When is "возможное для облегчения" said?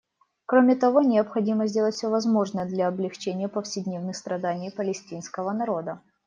2.09-3.47